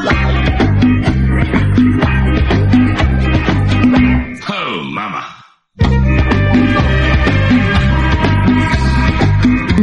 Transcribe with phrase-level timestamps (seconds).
[0.00, 0.42] Oh.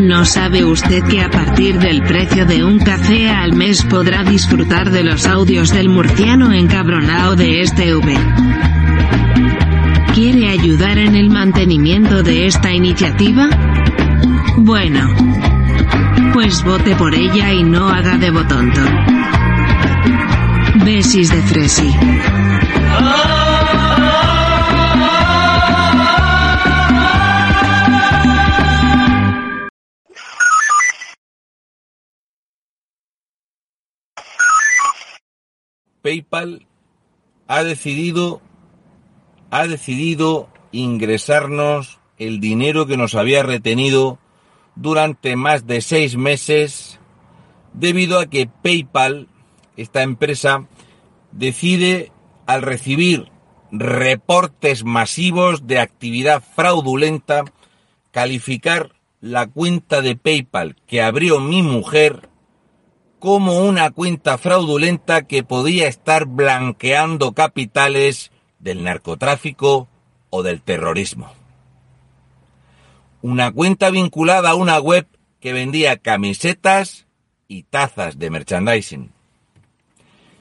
[0.09, 4.89] ¿No sabe usted que a partir del precio de un café al mes podrá disfrutar
[4.89, 8.17] de los audios del murciano encabronao de este V?
[10.15, 13.49] ¿Quiere ayudar en el mantenimiento de esta iniciativa?
[14.57, 15.13] Bueno.
[16.33, 18.81] Pues vote por ella y no haga de botonto.
[20.85, 21.93] Besis de Fresi.
[36.01, 36.65] PayPal
[37.47, 38.41] ha decidido
[39.51, 44.19] ha decidido ingresarnos el dinero que nos había retenido
[44.75, 46.99] durante más de seis meses
[47.73, 49.27] debido a que PayPal,
[49.81, 50.65] esta empresa,
[51.31, 52.11] decide
[52.45, 53.31] al recibir
[53.71, 57.45] reportes masivos de actividad fraudulenta
[58.11, 62.29] calificar la cuenta de PayPal que abrió mi mujer
[63.19, 69.89] como una cuenta fraudulenta que podía estar blanqueando capitales del narcotráfico
[70.29, 71.31] o del terrorismo.
[73.21, 75.05] Una cuenta vinculada a una web
[75.41, 77.07] que vendía camisetas
[77.47, 79.11] y tazas de merchandising.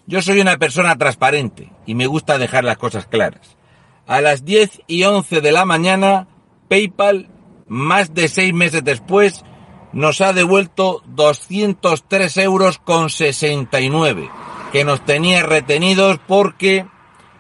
[0.09, 3.59] Yo soy una persona transparente y me gusta dejar las cosas claras.
[4.07, 6.27] A las 10 y 11 de la mañana,
[6.69, 7.29] PayPal,
[7.67, 9.45] más de seis meses después,
[9.93, 14.31] nos ha devuelto 203 euros con 69
[14.73, 16.87] que nos tenía retenidos porque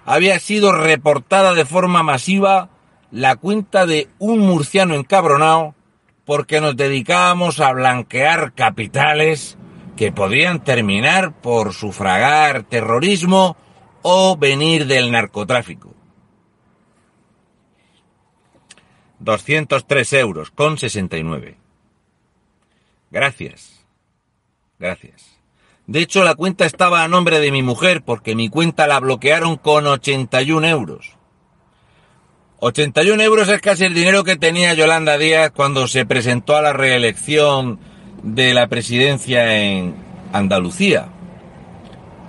[0.04, 2.68] había sido reportada de forma masiva
[3.10, 5.74] la cuenta de un murciano encabronado
[6.26, 9.57] porque nos dedicábamos a blanquear capitales
[9.98, 13.56] que podían terminar por sufragar terrorismo
[14.02, 15.92] o venir del narcotráfico.
[19.18, 21.56] 203 euros con 69.
[23.10, 23.84] Gracias.
[24.78, 25.36] Gracias.
[25.88, 29.56] De hecho, la cuenta estaba a nombre de mi mujer porque mi cuenta la bloquearon
[29.56, 31.16] con 81 euros.
[32.60, 36.72] 81 euros es casi el dinero que tenía Yolanda Díaz cuando se presentó a la
[36.72, 37.80] reelección
[38.22, 39.94] de la presidencia en
[40.32, 41.08] Andalucía.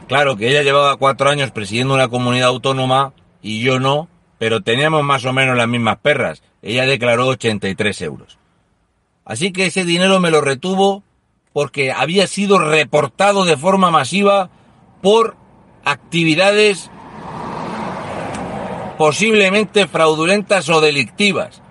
[0.07, 4.07] Claro que ella llevaba cuatro años presidiendo una comunidad autónoma y yo no,
[4.37, 6.41] pero teníamos más o menos las mismas perras.
[6.61, 8.37] Ella declaró 83 euros.
[9.25, 11.03] Así que ese dinero me lo retuvo
[11.53, 14.49] porque había sido reportado de forma masiva
[15.01, 15.35] por
[15.85, 16.89] actividades
[18.97, 21.61] posiblemente fraudulentas o delictivas.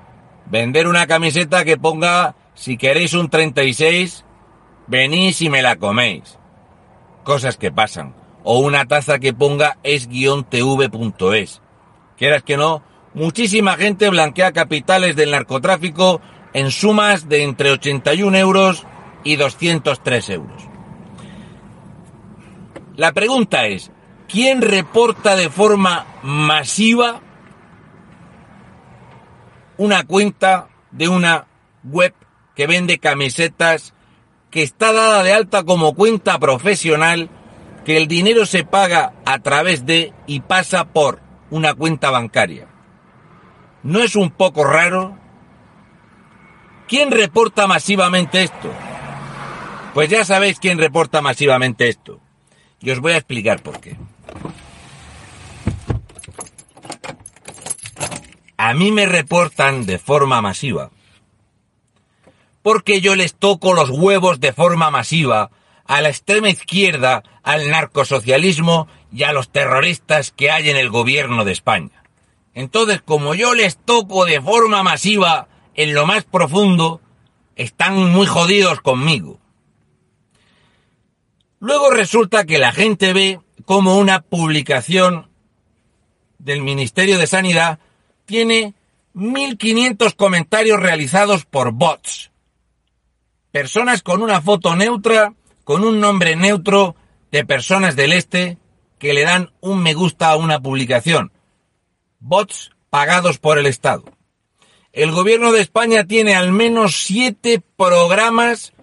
[0.46, 4.24] Vender una camiseta que ponga, si queréis un 36,
[4.88, 6.38] venís y me la coméis.
[7.22, 8.16] Cosas que pasan.
[8.42, 11.62] O una taza que ponga es-tv.es.
[12.16, 12.82] Quieras que no,
[13.14, 16.20] muchísima gente blanquea capitales del narcotráfico
[16.52, 18.84] en sumas de entre 81 euros
[19.22, 20.62] y 203 euros.
[22.96, 23.92] La pregunta es,
[24.26, 27.20] ¿quién reporta de forma masiva
[29.76, 31.46] una cuenta de una
[31.84, 32.14] web
[32.58, 33.94] que vende camisetas,
[34.50, 37.30] que está dada de alta como cuenta profesional,
[37.84, 41.20] que el dinero se paga a través de y pasa por
[41.50, 42.66] una cuenta bancaria?
[43.84, 45.16] ¿No es un poco raro?
[46.88, 48.72] ¿Quién reporta masivamente esto?
[49.94, 52.18] Pues ya sabéis quién reporta masivamente esto.
[52.80, 53.96] Y os voy a explicar por qué.
[58.56, 60.90] A mí me reportan de forma masiva.
[62.68, 65.50] Porque yo les toco los huevos de forma masiva
[65.86, 71.46] a la extrema izquierda, al narcosocialismo y a los terroristas que hay en el gobierno
[71.46, 72.04] de España.
[72.52, 77.00] Entonces, como yo les toco de forma masiva en lo más profundo,
[77.56, 79.40] están muy jodidos conmigo.
[81.60, 85.30] Luego resulta que la gente ve como una publicación
[86.38, 87.78] del Ministerio de Sanidad
[88.26, 88.74] tiene
[89.14, 92.30] 1.500 comentarios realizados por bots.
[93.58, 95.34] Personas con una foto neutra
[95.64, 96.94] con un nombre neutro
[97.32, 98.56] de personas del este
[99.00, 101.32] que le dan un me gusta a una publicación.
[102.20, 104.04] Bots pagados por el Estado.
[104.92, 108.74] El gobierno de España tiene al menos siete programas,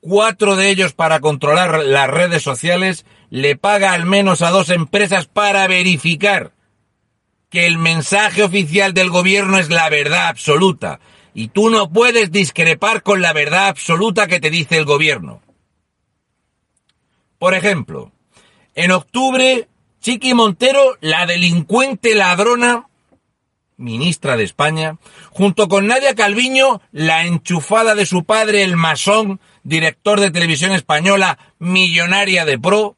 [0.00, 5.26] cuatro de ellos para controlar las redes sociales, le paga al menos a dos empresas
[5.26, 6.50] para verificar
[7.48, 10.98] que el mensaje oficial del gobierno es la verdad absoluta.
[11.34, 15.42] Y tú no puedes discrepar con la verdad absoluta que te dice el gobierno.
[17.38, 18.12] Por ejemplo,
[18.74, 19.68] en octubre,
[20.00, 22.88] Chiqui Montero, la delincuente ladrona,
[23.76, 24.98] ministra de España,
[25.30, 31.38] junto con Nadia Calviño, la enchufada de su padre, el masón, director de televisión española,
[31.58, 32.96] millonaria de pro,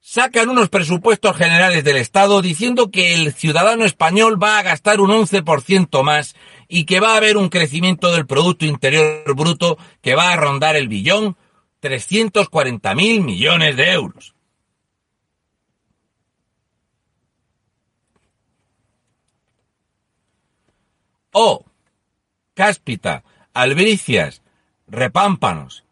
[0.00, 5.10] sacan unos presupuestos generales del Estado diciendo que el ciudadano español va a gastar un
[5.10, 6.34] 11% más
[6.70, 10.76] y que va a haber un crecimiento del Producto Interior Bruto que va a rondar
[10.76, 11.36] el billón
[11.80, 14.34] 340 mil millones de euros.
[21.32, 21.64] O
[22.54, 24.42] cáspita, albricias,
[24.86, 25.84] repámpanos.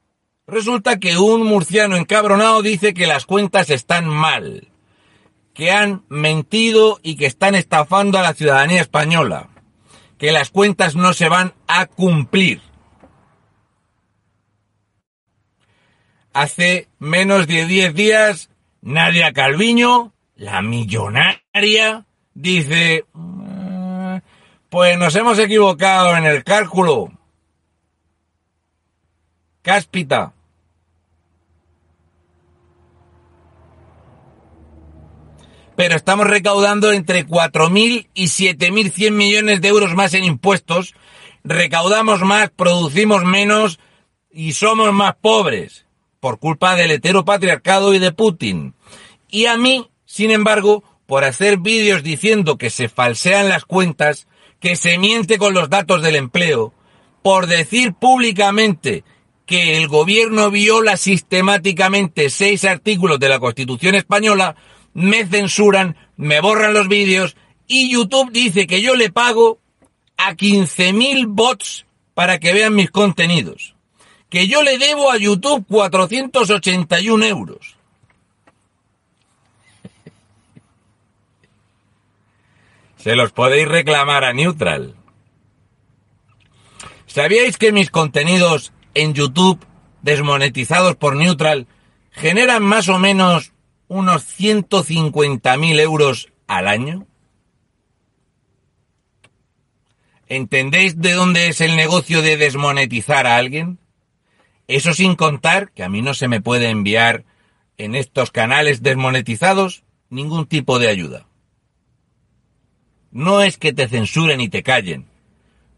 [0.47, 4.69] Resulta que un murciano encabronado dice que las cuentas están mal,
[5.55, 9.49] que han mentido y que están estafando a la ciudadanía española,
[10.19, 12.61] que las cuentas no se van a cumplir.
[16.33, 18.51] Hace menos de 10 días,
[18.81, 22.05] Nadia Calviño, la millonaria,
[22.35, 23.07] dice,
[24.69, 27.13] pues nos hemos equivocado en el cálculo.
[29.63, 30.35] Cáspita.
[35.79, 40.97] Pero estamos recaudando entre 4.000 y 7.100 millones de euros más en impuestos.
[41.45, 43.79] Recaudamos más, producimos menos
[44.29, 45.87] y somos más pobres
[46.19, 48.75] por culpa del heteropatriarcado y de Putin.
[49.29, 54.27] Y a mí, sin embargo, por hacer vídeos diciendo que se falsean las cuentas,
[54.59, 56.75] que se miente con los datos del empleo,
[57.23, 59.05] por decir públicamente
[59.47, 64.57] que el gobierno viola sistemáticamente seis artículos de la Constitución española,
[64.95, 67.37] me censuran, me borran los vídeos
[67.67, 69.61] y YouTube dice que yo le pago
[70.17, 73.77] a 15.000 bots para que vean mis contenidos.
[74.29, 77.77] Que yo le debo a YouTube 481 euros.
[82.97, 84.95] Se los podéis reclamar a Neutral.
[87.07, 89.65] ¿Sabíais que mis contenidos en YouTube,
[90.03, 91.67] desmonetizados por Neutral,
[92.11, 93.53] generan más o menos
[93.89, 97.07] unos 150.000 euros al año?
[100.27, 103.79] ¿Entendéis de dónde es el negocio de desmonetizar a alguien?
[104.67, 107.25] Eso sin contar que a mí no se me puede enviar
[107.79, 111.27] en estos canales desmonetizados ningún tipo de ayuda.
[113.11, 115.07] No es que te censuren y te callen.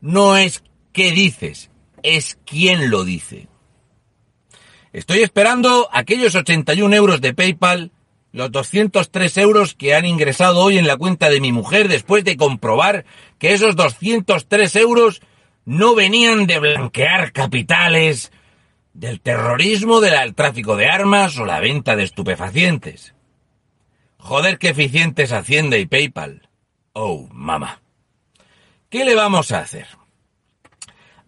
[0.01, 1.71] No es qué dices,
[2.03, 3.49] es quién lo dice.
[4.93, 7.93] Estoy esperando aquellos 81 euros de PayPal,
[8.33, 12.37] los 203 euros que han ingresado hoy en la cuenta de mi mujer después de
[12.37, 13.05] comprobar
[13.39, 15.21] que esos 203 euros
[15.65, 18.33] no venían de blanquear capitales,
[18.93, 23.15] del terrorismo, del tráfico de armas o la venta de estupefacientes.
[24.19, 26.49] Joder, qué eficientes Hacienda y PayPal.
[26.93, 27.81] Oh, mamá.
[28.89, 29.87] ¿Qué le vamos a hacer?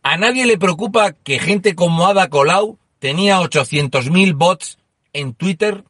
[0.02, 4.78] A nadie le preocupa que gente como Ada Colau tenía 800.000 bots
[5.12, 5.84] en Twitter.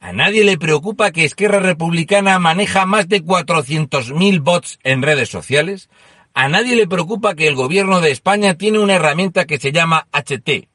[0.00, 5.90] A nadie le preocupa que Esquerra Republicana maneja más de 400.000 bots en redes sociales.
[6.32, 10.08] A nadie le preocupa que el gobierno de España tiene una herramienta que se llama
[10.10, 10.68] HT.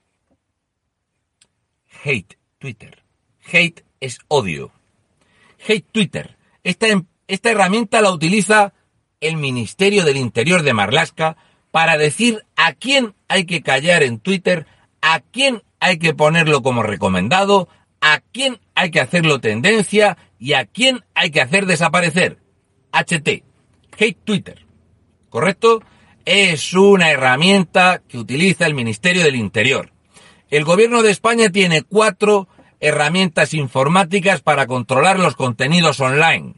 [2.04, 3.04] Hate Twitter.
[3.52, 4.72] Hate es odio.
[5.68, 6.38] Hate Twitter.
[6.64, 6.86] Esta,
[7.28, 8.74] esta herramienta la utiliza
[9.22, 11.36] el Ministerio del Interior de Marlaska
[11.72, 14.68] para decir a quién hay que callar en Twitter,
[15.02, 17.68] a quién hay que ponerlo como recomendado,
[18.08, 22.38] a quién hay que hacerlo tendencia y a quién hay que hacer desaparecer.
[22.92, 23.44] HT,
[23.98, 24.64] Hate Twitter.
[25.32, 25.82] ¿Correcto?
[26.24, 29.92] Es una herramienta que utiliza el Ministerio del Interior.
[30.52, 32.48] El gobierno de España tiene cuatro
[32.80, 36.54] herramientas informáticas para controlar los contenidos online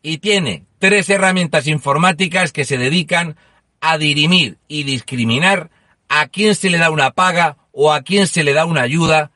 [0.00, 3.36] y tiene tres herramientas informáticas que se dedican
[3.82, 5.70] a dirimir y discriminar
[6.08, 9.32] a quién se le da una paga o a quién se le da una ayuda,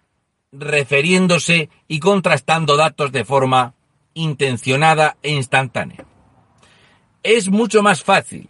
[0.53, 3.75] refiriéndose y contrastando datos de forma
[4.15, 6.07] intencionada e instantánea.
[7.23, 8.49] Es mucho más fácil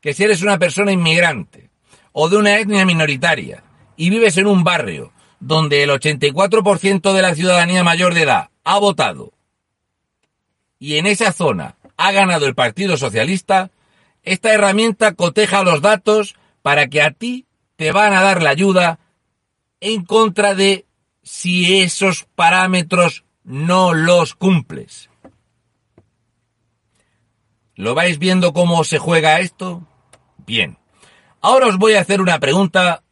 [0.00, 1.70] que si eres una persona inmigrante
[2.12, 3.64] o de una etnia minoritaria
[3.96, 8.78] y vives en un barrio donde el 84% de la ciudadanía mayor de edad ha
[8.78, 9.32] votado
[10.80, 13.70] y en esa zona ha ganado el Partido Socialista,
[14.22, 18.98] esta herramienta coteja los datos para que a ti te van a dar la ayuda
[19.80, 20.86] en contra de
[21.22, 25.10] si esos parámetros no los cumples.
[27.74, 29.86] ¿Lo vais viendo cómo se juega esto?
[30.46, 30.78] Bien.
[31.40, 33.02] Ahora os voy a hacer una pregunta,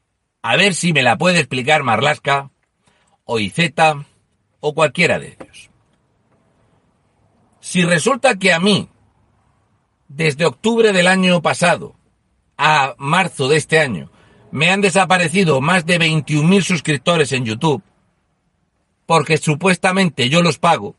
[0.42, 2.50] a ver si me la puede explicar Marlasca,
[3.24, 4.04] o Izeta,
[4.60, 5.70] o cualquiera de ellos.
[7.60, 8.88] Si resulta que a mí,
[10.08, 11.96] desde octubre del año pasado
[12.56, 14.10] a marzo de este año,
[14.50, 17.82] me han desaparecido más de 21.000 suscriptores en YouTube,
[19.08, 20.94] porque supuestamente yo los pago,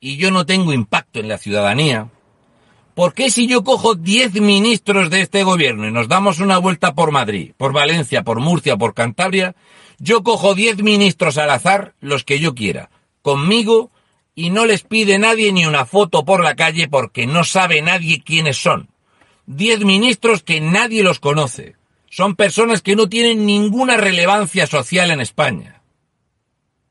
[0.00, 2.08] y yo no tengo impacto en la ciudadanía,
[2.94, 6.94] ¿Por qué si yo cojo 10 ministros de este gobierno y nos damos una vuelta
[6.94, 9.54] por Madrid, por Valencia, por Murcia, por Cantabria,
[9.98, 12.88] yo cojo 10 ministros al azar, los que yo quiera,
[13.20, 13.90] conmigo,
[14.34, 18.22] y no les pide nadie ni una foto por la calle porque no sabe nadie
[18.24, 18.88] quiénes son?
[19.44, 21.76] 10 ministros que nadie los conoce.
[22.08, 25.75] Son personas que no tienen ninguna relevancia social en España.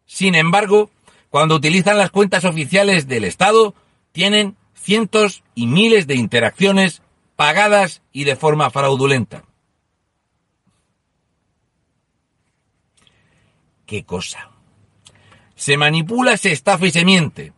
[0.05, 0.89] Sin embargo,
[1.29, 3.73] cuando utilizan las cuentas oficiales del Estado,
[4.11, 7.01] tienen cientos y miles de interacciones
[7.35, 9.43] pagadas y de forma fraudulenta.
[13.85, 14.49] ¿Qué cosa?
[15.55, 17.53] Se manipula, se estafa y se miente.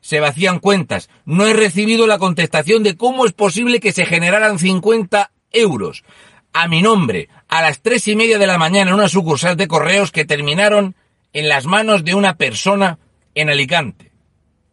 [0.00, 1.08] Se vacían cuentas.
[1.24, 6.04] No he recibido la contestación de cómo es posible que se generaran 50 euros
[6.52, 9.68] a mi nombre a las tres y media de la mañana en una sucursal de
[9.68, 10.94] correos que terminaron
[11.32, 12.98] en las manos de una persona
[13.34, 14.12] en Alicante.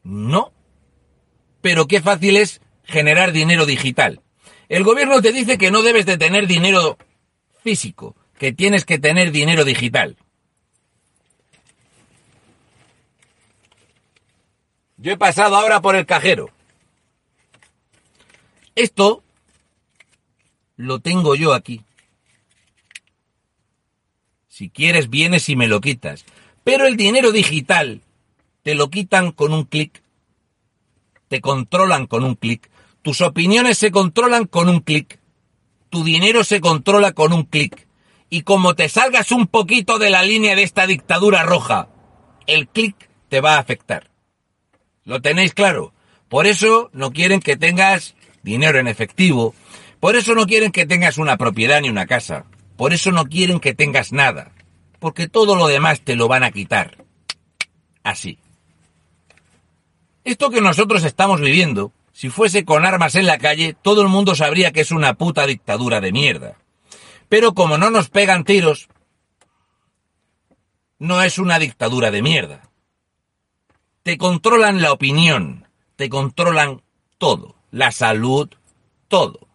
[0.04, 0.54] No
[1.62, 4.22] pero qué fácil es generar dinero digital.
[4.68, 6.98] El gobierno te dice que no debes de tener dinero
[7.63, 10.18] físico, que tienes que tener dinero digital.
[14.98, 16.50] Yo he pasado ahora por el cajero.
[18.75, 19.24] Esto
[20.75, 21.84] lo tengo yo aquí.
[24.48, 26.25] Si quieres vienes y me lo quitas.
[26.69, 28.01] Pero el dinero digital
[28.61, 30.03] te lo quitan con un clic
[31.29, 32.69] te controlan con un clic.
[33.01, 35.19] Tus opiniones se controlan con un clic.
[35.89, 37.88] Tu dinero se controla con un clic.
[38.29, 41.88] Y como te salgas un poquito de la línea de esta dictadura roja,
[42.45, 42.95] el clic
[43.29, 44.11] te va a afectar.
[45.05, 45.93] ¿Lo tenéis claro?
[46.27, 49.55] Por eso no quieren que tengas dinero en efectivo.
[49.99, 52.45] Por eso no quieren que tengas una propiedad ni una casa.
[52.75, 54.51] Por eso no quieren que tengas nada.
[55.00, 57.03] Porque todo lo demás te lo van a quitar.
[58.03, 58.38] Así.
[60.24, 64.36] Esto que nosotros estamos viviendo, si fuese con armas en la calle, todo el mundo
[64.36, 66.58] sabría que es una puta dictadura de mierda.
[67.29, 68.89] Pero como no nos pegan tiros,
[70.98, 72.70] no es una dictadura de mierda.
[74.03, 76.82] Te controlan la opinión, te controlan
[77.18, 78.50] todo, la salud,
[79.08, 79.48] todo.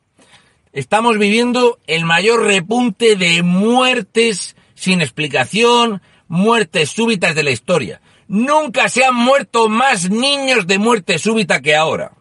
[0.73, 8.01] Estamos viviendo el mayor repunte de muertes sin explicación, muertes súbitas de la historia.
[8.29, 12.13] Nunca se han muerto más niños de muerte súbita que ahora.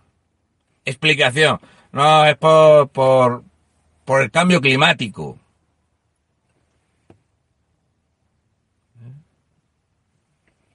[0.85, 1.59] Explicación.
[1.91, 5.37] No, es por, por, el cambio climático.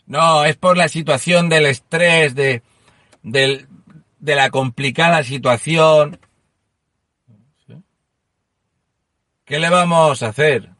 [0.07, 2.62] No, es por la situación del estrés, de,
[3.23, 6.18] de la complicada situación.
[9.45, 10.77] ¿Qué le vamos a hacer?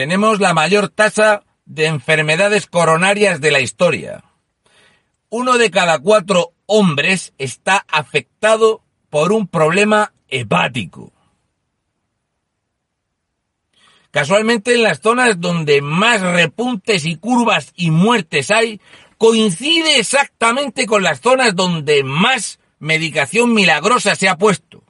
[0.00, 4.24] Tenemos la mayor tasa de enfermedades coronarias de la historia.
[5.28, 11.12] Uno de cada cuatro hombres está afectado por un problema hepático.
[14.10, 18.80] Casualmente en las zonas donde más repuntes y curvas y muertes hay,
[19.18, 24.82] coincide exactamente con las zonas donde más medicación milagrosa se ha puesto.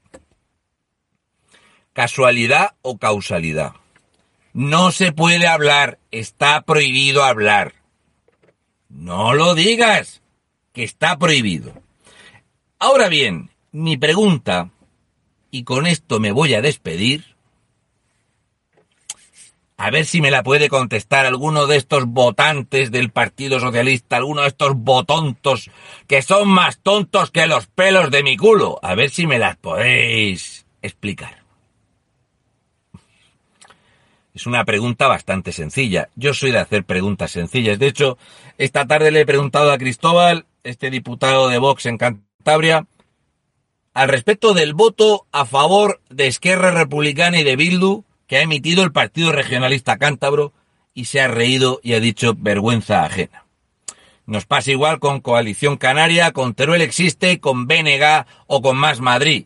[1.95, 3.73] ¿Casualidad o causalidad?
[4.53, 7.75] No se puede hablar, está prohibido hablar.
[8.89, 10.23] No lo digas,
[10.73, 11.73] que está prohibido.
[12.79, 14.71] Ahora bien, mi pregunta,
[15.51, 17.37] y con esto me voy a despedir,
[19.77, 24.43] a ver si me la puede contestar alguno de estos votantes del Partido Socialista, alguno
[24.43, 25.71] de estos botontos
[26.07, 28.79] que son más tontos que los pelos de mi culo.
[28.83, 31.45] A ver si me las podéis explicar.
[34.41, 36.09] Es una pregunta bastante sencilla.
[36.17, 37.79] Yo soy de hacer preguntas sencillas.
[37.79, 38.17] De hecho,
[38.57, 42.87] esta tarde le he preguntado a Cristóbal, este diputado de Vox en Cantabria,
[43.93, 48.83] al respecto del voto a favor de Esquerra Republicana y de Bildu que ha emitido
[48.83, 50.55] el Partido Regionalista Cántabro
[50.95, 53.45] y se ha reído y ha dicho vergüenza ajena.
[54.25, 59.45] Nos pasa igual con Coalición Canaria, con Teruel Existe, con BNG o con Más Madrid,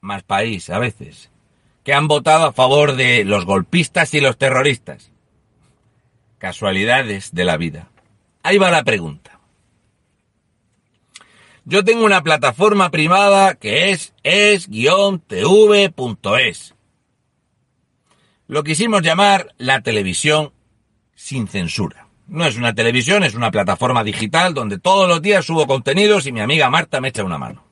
[0.00, 1.32] Más País a veces,
[1.86, 5.12] que han votado a favor de los golpistas y los terroristas.
[6.36, 7.90] Casualidades de la vida.
[8.42, 9.38] Ahí va la pregunta.
[11.64, 14.74] Yo tengo una plataforma privada que es es-tv.es.
[18.48, 20.52] Lo quisimos llamar la televisión
[21.14, 22.08] sin censura.
[22.26, 26.32] No es una televisión, es una plataforma digital donde todos los días subo contenidos y
[26.32, 27.65] mi amiga Marta me echa una mano.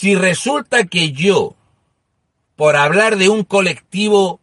[0.00, 1.56] Si resulta que yo,
[2.54, 4.38] por hablar de un colectivo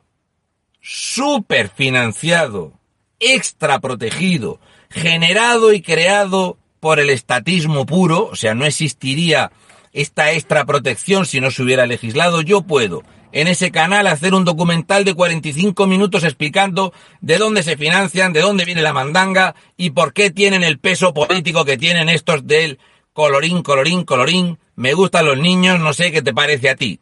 [0.82, 2.74] súper financiado,
[3.22, 4.60] extra protegido,
[4.90, 9.54] generado y creado por el estatismo puro, o sea, no existiría
[9.94, 14.44] esta extra protección si no se hubiera legislado, yo puedo en ese canal hacer un
[14.44, 19.92] documental de 45 minutos explicando de dónde se financian, de dónde viene la mandanga y
[19.92, 22.78] por qué tienen el peso político que tienen estos del
[23.16, 27.00] colorín, colorín, colorín, me gustan los niños, no sé qué te parece a ti.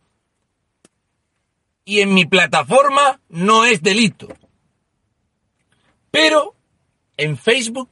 [1.86, 4.28] Y en mi plataforma no es delito.
[6.12, 6.54] Pero
[7.18, 7.90] en Facebook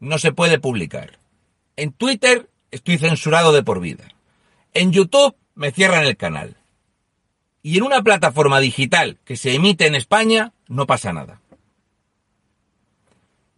[0.00, 1.18] no se puede publicar.
[1.76, 4.08] En Twitter estoy censurado de por vida.
[4.72, 6.56] En YouTube me cierran el canal.
[7.62, 11.42] Y en una plataforma digital que se emite en España no pasa nada.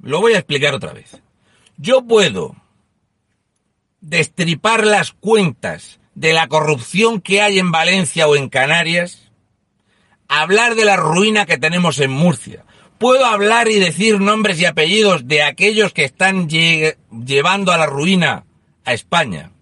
[0.02, 1.23] Lo voy a explicar otra vez.
[1.76, 2.57] Yo puedo
[4.00, 9.30] destripar las cuentas de la corrupción que hay en Valencia o en Canarias,
[10.28, 12.64] hablar de la ruina que tenemos en Murcia.
[12.99, 18.45] Puedo hablar y decir nombres y apellidos de aquellos que están llevando a la ruina
[18.85, 19.52] a España.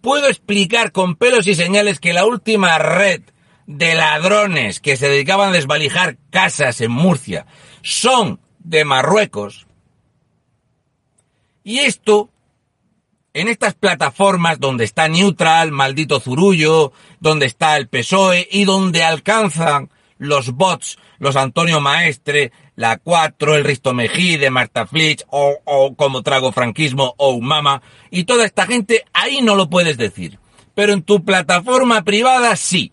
[0.00, 3.22] Puedo explicar con pelos y señales que la última red
[3.66, 7.46] de ladrones que se dedicaban a desvalijar casas en Murcia
[7.82, 9.66] son de Marruecos.
[11.64, 12.31] Y esto,
[13.34, 19.90] en estas plataformas donde está Neutral, Maldito Zurullo, donde está el PSOE y donde alcanzan
[20.18, 26.22] los bots, los Antonio Maestre, la 4, el Risto Mejide, Marta Flitch, o, o como
[26.22, 30.38] trago franquismo, o Mama, y toda esta gente, ahí no lo puedes decir.
[30.74, 32.92] Pero en tu plataforma privada sí.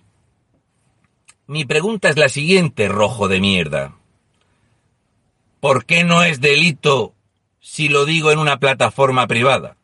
[1.47, 3.95] Mi pregunta es la siguiente, rojo de mierda.
[5.59, 7.13] ¿Por qué no es delito
[7.59, 9.78] si lo digo en una plataforma privada?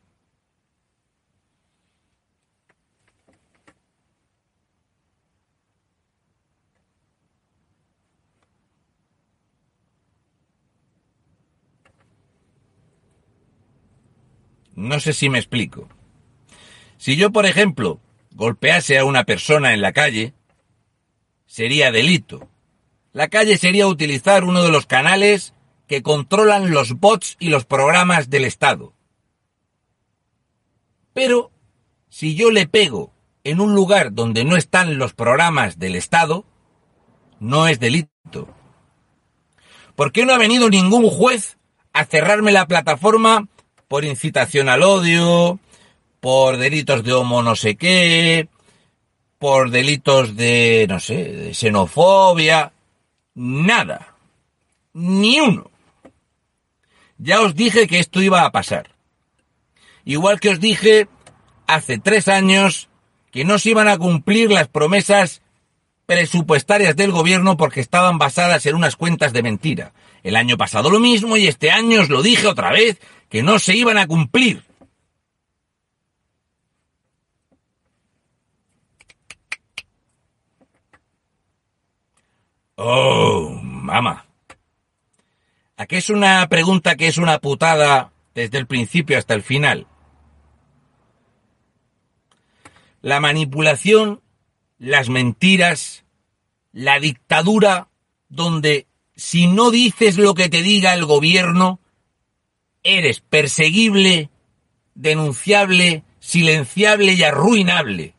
[14.76, 15.88] No sé si me explico.
[16.98, 18.00] Si yo, por ejemplo,
[18.32, 20.34] golpease a una persona en la calle,
[21.46, 22.50] sería delito.
[23.14, 25.54] La calle sería utilizar uno de los canales
[25.88, 28.94] que controlan los bots y los programas del Estado.
[31.14, 31.52] Pero
[32.10, 33.14] si yo le pego
[33.46, 36.44] en un lugar donde no están los programas del Estado,
[37.40, 38.50] no es delito.
[39.96, 41.58] ¿Por qué no ha venido ningún juez
[41.94, 43.48] a cerrarme la plataforma
[43.88, 45.60] por incitación al odio,
[46.19, 48.48] por delitos de homo no sé qué,
[49.38, 52.74] por delitos de, no sé, de xenofobia,
[53.36, 54.15] nada,
[54.93, 55.69] ni uno.
[57.17, 58.89] Ya os dije que esto iba a pasar.
[60.04, 61.08] Igual que os dije
[61.67, 62.89] hace tres años
[63.32, 65.41] que no se iban a cumplir las promesas
[66.06, 69.93] presupuestarias del gobierno porque estaban basadas en unas cuentas de mentira.
[70.26, 73.60] El año pasado lo mismo y este año os lo dije otra vez que no
[73.60, 74.64] se iban a cumplir.
[82.74, 84.26] Oh, mamá.
[85.78, 89.86] Aquí es una pregunta que es una putada desde el principio hasta el final.
[93.04, 94.24] La manipulación,
[94.80, 96.04] las mentiras,
[96.72, 97.90] la dictadura,
[98.28, 101.80] donde si no dices lo que te diga el gobierno,
[102.84, 104.30] eres perseguible,
[104.93, 108.15] denunciable, silenciable y arruinable.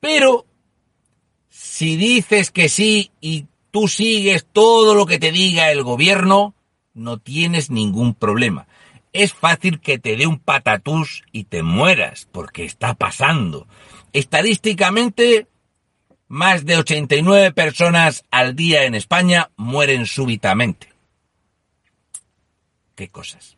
[0.00, 0.46] Pero
[1.48, 6.54] si dices que sí y tú sigues todo lo que te diga el gobierno,
[6.94, 8.66] no tienes ningún problema.
[9.12, 13.66] Es fácil que te dé un patatús y te mueras, porque está pasando.
[14.12, 15.48] Estadísticamente,
[16.28, 20.88] más de 89 personas al día en España mueren súbitamente.
[22.94, 23.56] ¿Qué cosas?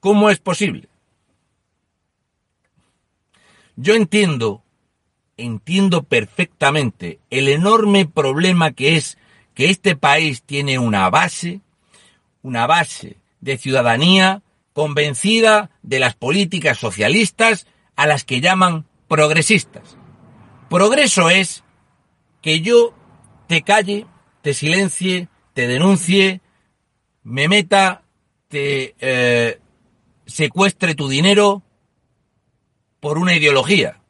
[0.00, 0.88] ¿Cómo es posible?
[3.76, 4.62] Yo entiendo
[5.40, 9.18] entiendo perfectamente el enorme problema que es
[9.54, 11.60] que este país tiene una base,
[12.42, 14.42] una base de ciudadanía
[14.72, 19.96] convencida de las políticas socialistas a las que llaman progresistas.
[20.70, 21.64] Progreso es
[22.42, 22.94] que yo
[23.48, 24.06] te calle,
[24.40, 26.42] te silencie, te denuncie,
[27.24, 28.02] me meta,
[28.46, 29.58] te eh,
[30.26, 31.64] secuestre tu dinero
[33.00, 34.00] por una ideología.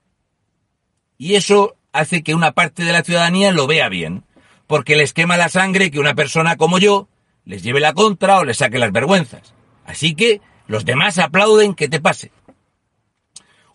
[1.17, 4.25] Y eso hace que una parte de la ciudadanía lo vea bien,
[4.67, 7.09] porque les quema la sangre que una persona como yo
[7.47, 9.55] les lleve la contra o les saque las vergüenzas.
[9.87, 12.33] Así que los demás aplauden que te pase.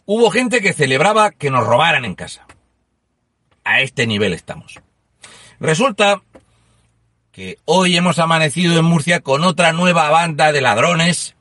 [0.05, 2.45] Hubo gente que celebraba que nos robaran en casa.
[3.65, 4.79] A este nivel estamos.
[5.59, 6.21] Resulta
[7.33, 11.35] que hoy hemos amanecido en Murcia con otra nueva banda de ladrones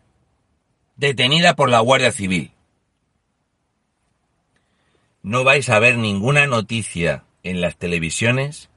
[0.97, 2.55] detenida por la Guardia Civil
[5.25, 8.69] no vais a ver ninguna noticia en las televisiones,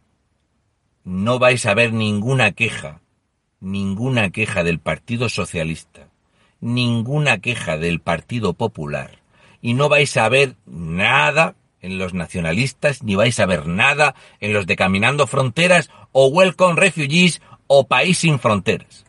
[1.04, 3.02] no vais a ver ninguna queja,
[3.60, 6.08] ninguna queja del Partido Socialista,
[6.62, 9.20] ninguna queja del Partido Popular,
[9.62, 14.54] y no vais a ver nada en los nacionalistas, ni vais a ver nada en
[14.54, 19.06] los de Caminando Fronteras o Welcome Refugees o País sin Fronteras.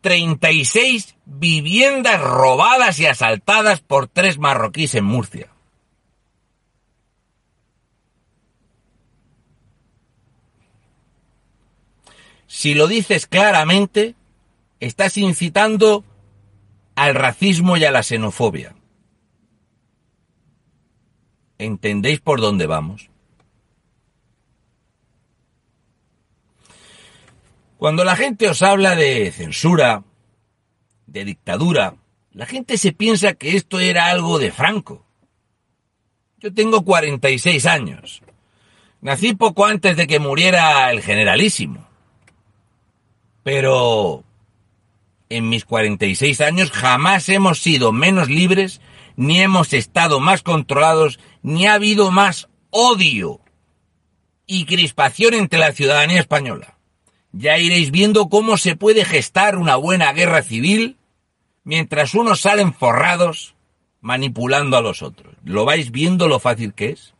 [0.00, 5.50] 36 viviendas robadas y asaltadas por tres marroquíes en Murcia.
[12.46, 14.14] Si lo dices claramente,
[14.80, 16.04] estás incitando
[16.96, 18.77] al racismo y a la xenofobia.
[21.58, 23.10] ¿Entendéis por dónde vamos?
[27.76, 30.02] Cuando la gente os habla de censura,
[31.06, 31.94] de dictadura,
[32.32, 35.04] la gente se piensa que esto era algo de Franco.
[36.38, 38.22] Yo tengo 46 años.
[39.00, 41.86] Nací poco antes de que muriera el generalísimo.
[43.42, 44.24] Pero
[45.28, 48.80] en mis 46 años jamás hemos sido menos libres,
[49.18, 53.40] ni hemos estado más controlados, ni ha habido más odio
[54.46, 56.78] y crispación entre la ciudadanía española.
[57.32, 60.98] Ya iréis viendo cómo se puede gestar una buena guerra civil
[61.64, 63.56] mientras unos salen forrados
[64.00, 65.34] manipulando a los otros.
[65.42, 67.12] ¿Lo vais viendo lo fácil que es?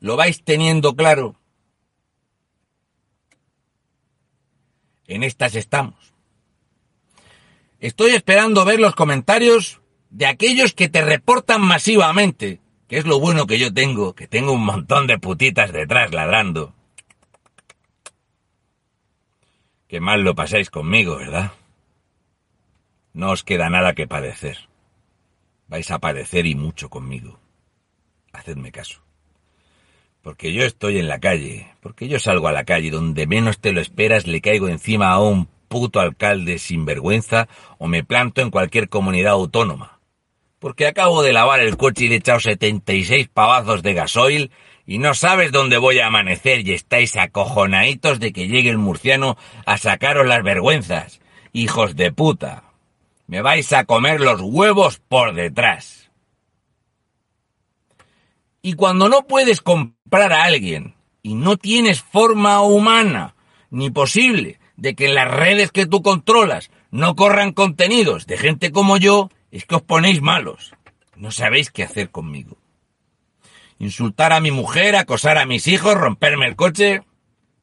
[0.00, 1.36] ¿Lo vais teniendo claro?
[5.06, 6.11] En estas estamos.
[7.82, 13.48] Estoy esperando ver los comentarios de aquellos que te reportan masivamente, que es lo bueno
[13.48, 16.76] que yo tengo, que tengo un montón de putitas detrás ladrando.
[19.88, 21.54] Qué mal lo pasáis conmigo, ¿verdad?
[23.14, 24.68] No os queda nada que padecer.
[25.66, 27.40] Vais a padecer y mucho conmigo.
[28.32, 29.02] Hacedme caso
[30.22, 33.72] porque yo estoy en la calle, porque yo salgo a la calle donde menos te
[33.72, 38.50] lo esperas, le caigo encima a un puto alcalde sin vergüenza o me planto en
[38.50, 40.00] cualquier comunidad autónoma.
[40.58, 44.50] Porque acabo de lavar el coche y le he echado 76 pavazos de gasoil
[44.86, 49.38] y no sabes dónde voy a amanecer y estáis acojonaditos de que llegue el murciano
[49.64, 51.20] a sacaros las vergüenzas.
[51.54, 52.64] Hijos de puta.
[53.26, 56.10] Me vais a comer los huevos por detrás.
[58.60, 63.34] Y cuando no puedes comprar a alguien y no tienes forma humana
[63.70, 68.72] ni posible de que en las redes que tú controlas no corran contenidos de gente
[68.72, 70.74] como yo, es que os ponéis malos.
[71.14, 72.56] No sabéis qué hacer conmigo.
[73.78, 77.02] Insultar a mi mujer, acosar a mis hijos, romperme el coche,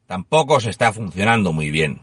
[0.06, 2.00] tampoco os está funcionando muy bien.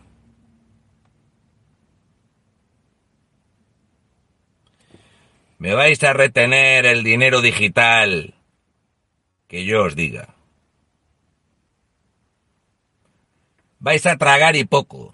[5.57, 8.35] Me vais a retener el dinero digital
[9.47, 10.36] que yo os diga.
[13.87, 15.13] Vais a tragar y poco.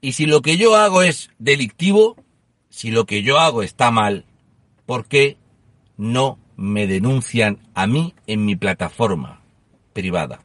[0.00, 2.16] Y si lo que yo hago es delictivo,
[2.70, 4.24] si lo que yo hago está mal,
[4.86, 5.36] ¿por qué
[5.98, 9.42] no me denuncian a mí en mi plataforma
[9.92, 10.40] privada?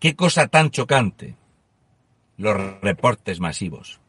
[0.00, 1.36] Qué cosa tan chocante
[2.36, 4.00] los reportes masivos.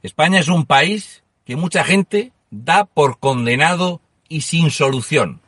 [0.00, 5.42] España es un país que mucha gente da por condenado y sin solución.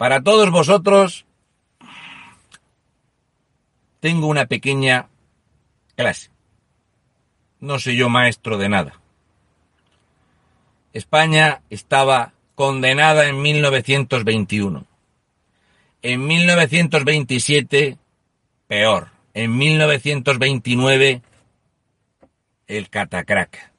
[0.00, 1.26] Para todos vosotros
[4.00, 5.10] tengo una pequeña
[5.94, 6.30] clase.
[7.58, 8.98] No soy yo maestro de nada.
[10.94, 14.86] España estaba condenada en 1921.
[16.00, 17.98] En 1927,
[18.68, 21.20] peor, en 1929
[22.68, 23.69] el catacrac.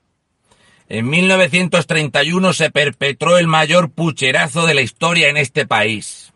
[0.93, 6.33] En 1931 se perpetró el mayor pucherazo de la historia en este país.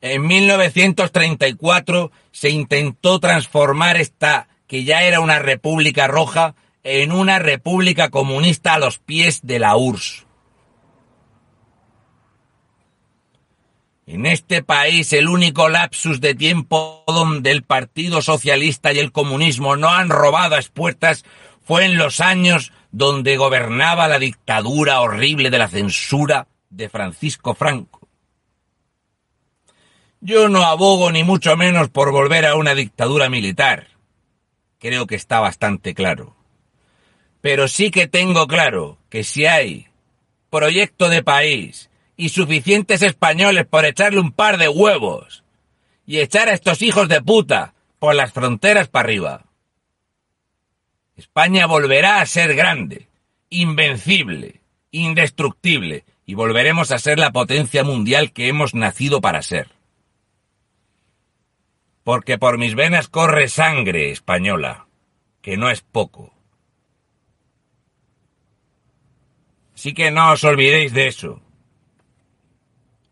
[0.00, 8.08] En 1934 se intentó transformar esta, que ya era una república roja, en una república
[8.08, 10.26] comunista a los pies de la URSS.
[14.06, 19.74] En este país el único lapsus de tiempo donde el Partido Socialista y el comunismo
[19.74, 21.24] no han robado a expuertas
[21.66, 28.08] fue en los años donde gobernaba la dictadura horrible de la censura de Francisco Franco.
[30.20, 33.88] Yo no abogo ni mucho menos por volver a una dictadura militar.
[34.78, 36.34] Creo que está bastante claro.
[37.40, 39.88] Pero sí que tengo claro que si hay
[40.48, 45.44] proyecto de país, y suficientes españoles por echarle un par de huevos
[46.06, 49.44] y echar a estos hijos de puta por las fronteras para arriba.
[51.16, 53.08] España volverá a ser grande,
[53.48, 59.68] invencible, indestructible, y volveremos a ser la potencia mundial que hemos nacido para ser.
[62.04, 64.86] Porque por mis venas corre sangre española,
[65.40, 66.34] que no es poco.
[69.74, 71.40] Así que no os olvidéis de eso.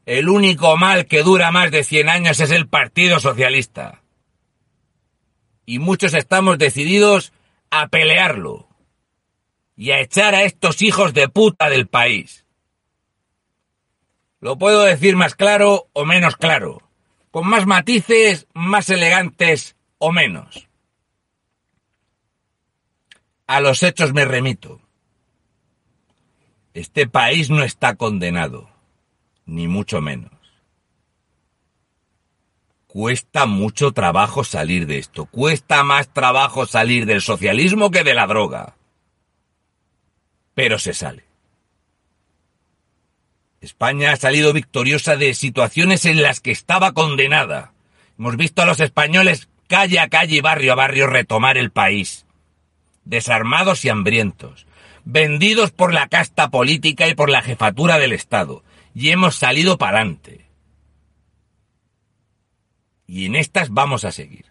[0.07, 4.03] El único mal que dura más de 100 años es el Partido Socialista.
[5.65, 7.33] Y muchos estamos decididos
[7.81, 8.69] a pelearlo
[9.75, 12.45] y a echar a estos hijos de puta del país.
[14.39, 16.89] Lo puedo decir más claro o menos claro,
[17.33, 20.69] con más matices, más elegantes o menos.
[23.49, 24.81] A los hechos me remito.
[26.75, 28.71] Este país no está condenado
[29.47, 30.34] ni mucho menos.
[32.95, 35.25] Cuesta mucho trabajo salir de esto.
[35.25, 38.77] Cuesta más trabajo salir del socialismo que de la droga.
[40.55, 41.25] Pero se sale.
[43.61, 47.73] España ha salido victoriosa de situaciones en las que estaba condenada.
[48.17, 52.27] Hemos visto a los españoles calle a calle y barrio a barrio retomar el país.
[53.05, 54.69] Desarmados y hambrientos.
[55.05, 58.63] Vendidos por la casta política y por la jefatura del Estado
[58.95, 60.44] y hemos salido para adelante.
[63.07, 64.47] Y en estas vamos a seguir.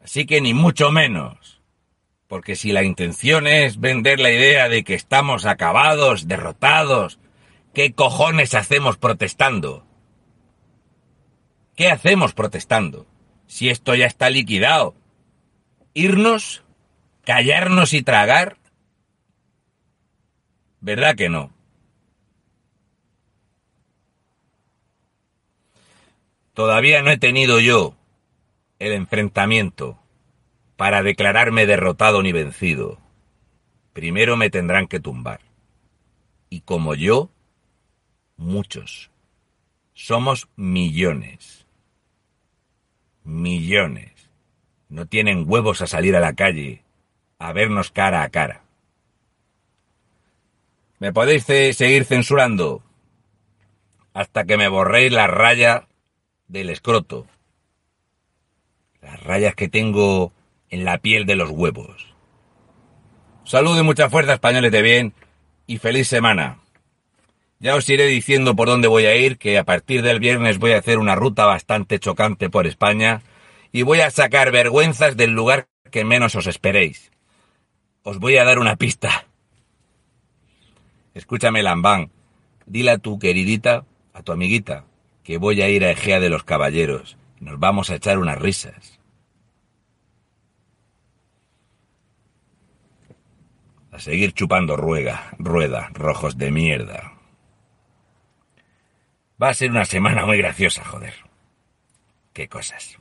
[0.00, 1.60] Así que ni mucho menos.
[2.26, 7.18] Porque si la intención es vender la idea de que estamos acabados, derrotados,
[7.72, 9.86] ¿qué cojones hacemos protestando?
[11.74, 13.06] ¿Qué hacemos protestando?
[13.46, 14.94] Si esto ya está liquidado.
[15.94, 16.64] ¿Irnos?
[17.24, 18.58] ¿Callarnos y tragar?
[20.80, 21.52] ¿Verdad que no?
[26.58, 27.94] Todavía no he tenido yo
[28.80, 29.96] el enfrentamiento
[30.76, 32.98] para declararme derrotado ni vencido.
[33.92, 35.38] Primero me tendrán que tumbar.
[36.50, 37.30] Y como yo,
[38.36, 39.12] muchos.
[39.94, 41.64] Somos millones.
[43.22, 44.28] Millones.
[44.88, 46.82] No tienen huevos a salir a la calle
[47.38, 48.64] a vernos cara a cara.
[50.98, 52.82] Me podéis seguir censurando
[54.12, 55.84] hasta que me borréis la raya
[56.48, 57.26] del escroto.
[59.00, 60.32] Las rayas que tengo
[60.70, 62.14] en la piel de los huevos.
[63.44, 65.14] Salud y mucha fuerza, españoles de bien,
[65.66, 66.58] y feliz semana.
[67.60, 70.72] Ya os iré diciendo por dónde voy a ir, que a partir del viernes voy
[70.72, 73.22] a hacer una ruta bastante chocante por España
[73.72, 77.10] y voy a sacar vergüenzas del lugar que menos os esperéis.
[78.02, 79.26] Os voy a dar una pista.
[81.14, 82.10] Escúchame, Lambán.
[82.66, 84.84] Dile a tu queridita, a tu amiguita,
[85.28, 87.18] que voy a ir a Egea de los Caballeros.
[87.38, 88.98] Nos vamos a echar unas risas.
[93.92, 97.12] A seguir chupando ruega, rueda, rojos de mierda.
[99.40, 101.12] Va a ser una semana muy graciosa, joder.
[102.32, 102.98] Qué cosas.